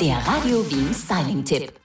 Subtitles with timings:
[0.00, 1.83] Der Radio Wien Styling-Tipp.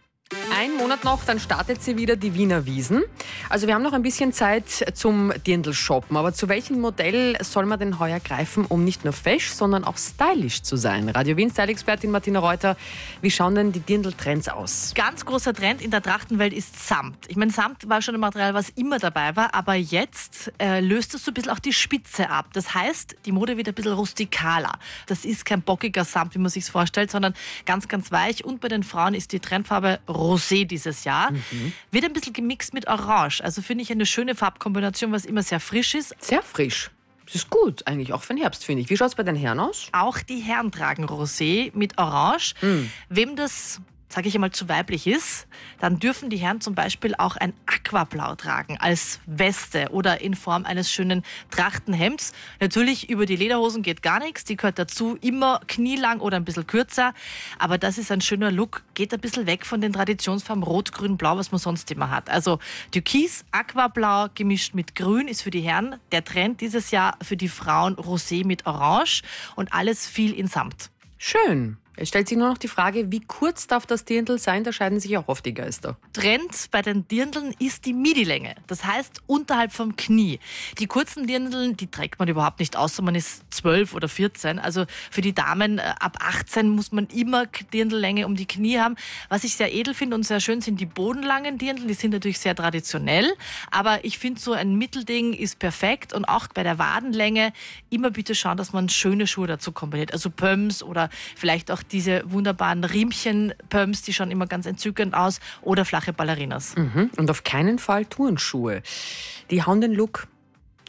[0.59, 3.03] Ein Monat noch, dann startet sie wieder die Wiener Wiesen.
[3.47, 6.17] Also wir haben noch ein bisschen Zeit zum Dirndl shoppen.
[6.17, 9.97] Aber zu welchem Modell soll man denn heuer greifen, um nicht nur fesch, sondern auch
[9.97, 11.07] stylisch zu sein?
[11.07, 12.75] Radio Wien Style-Expertin Martina Reuter,
[13.21, 14.91] wie schauen denn die Dirndl-Trends aus?
[14.95, 17.29] Ganz großer Trend in der Trachtenwelt ist Samt.
[17.29, 21.15] Ich meine, Samt war schon ein Material, was immer dabei war, aber jetzt äh, löst
[21.15, 22.47] es so ein bisschen auch die Spitze ab.
[22.51, 24.73] Das heißt, die Mode wird ein bisschen rustikaler.
[25.07, 27.33] Das ist kein bockiger Samt, wie man sich vorstellt, sondern
[27.65, 28.43] ganz, ganz weich.
[28.43, 29.99] Und bei den Frauen ist die Trendfarbe
[30.49, 31.31] Rosé dieses Jahr.
[31.31, 31.73] Mhm.
[31.91, 33.41] Wird ein bisschen gemixt mit Orange.
[33.43, 36.15] Also finde ich eine schöne Farbkombination, was immer sehr frisch ist.
[36.19, 36.91] Sehr frisch.
[37.25, 38.89] Das ist gut, eigentlich auch für den Herbst, finde ich.
[38.89, 39.87] Wie schaut es bei den Herren aus?
[39.91, 42.55] Auch die Herren tragen Rosé mit Orange.
[42.61, 42.89] Mhm.
[43.09, 45.47] Wem das sage ich einmal, zu weiblich ist,
[45.79, 50.65] dann dürfen die Herren zum Beispiel auch ein Aquablau tragen als Weste oder in Form
[50.65, 52.33] eines schönen Trachtenhemds.
[52.59, 56.65] Natürlich über die Lederhosen geht gar nichts, die gehört dazu immer knielang oder ein bisschen
[56.65, 57.13] kürzer,
[57.59, 61.15] aber das ist ein schöner Look, geht ein bisschen weg von den Traditionsfarben Rot, Grün,
[61.15, 62.29] Blau, was man sonst immer hat.
[62.29, 62.59] Also
[62.91, 67.47] Türkis, Aquablau gemischt mit Grün ist für die Herren der Trend dieses Jahr für die
[67.47, 69.21] Frauen Rosé mit Orange
[69.55, 70.89] und alles viel in Samt.
[71.17, 71.77] Schön.
[72.01, 74.63] Es stellt sich nur noch die Frage, wie kurz darf das Dirndl sein?
[74.63, 75.97] Da scheiden sich auch oft die Geister.
[76.13, 78.55] Trend bei den Dirndln ist die Midi-Länge.
[78.67, 80.39] Das heißt unterhalb vom Knie.
[80.77, 84.59] Die kurzen Dirndln, die trägt man überhaupt nicht, außer man ist 12 oder 14.
[84.59, 88.95] Also für die Damen äh, ab 18 muss man immer Dirndllänge um die Knie haben.
[89.27, 91.85] Was ich sehr edel finde und sehr schön sind die bodenlangen Dirndl.
[91.85, 93.29] Die sind natürlich sehr traditionell.
[93.71, 96.13] Aber ich finde so ein Mittelding ist perfekt.
[96.13, 97.51] Und auch bei der Wadenlänge
[97.89, 100.13] immer bitte schauen, dass man schöne Schuhe dazu kombiniert.
[100.13, 105.85] Also Pumps oder vielleicht auch diese wunderbaren Riemchen-Pumps, die schauen immer ganz entzückend aus, oder
[105.85, 106.75] flache Ballerinas.
[106.75, 107.11] Mhm.
[107.17, 108.81] Und auf keinen Fall Turnschuhe.
[109.51, 110.27] Die hauen den Look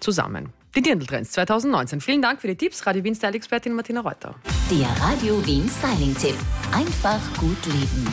[0.01, 0.51] zusammen.
[0.77, 2.01] Die Dirndl-Trends 2019.
[2.01, 4.37] Vielen Dank für die Tipps, Radio Wien Style-Expertin Martina Reuter.
[4.71, 6.37] Der Radio Wien Styling-Tipp.
[6.73, 8.07] Einfach gut leben.